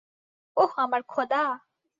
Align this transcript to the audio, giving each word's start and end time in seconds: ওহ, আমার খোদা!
ওহ, 0.57 0.71
আমার 0.77 1.01
খোদা! 1.03 1.43